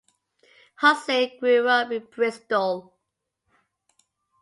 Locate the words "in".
1.91-2.03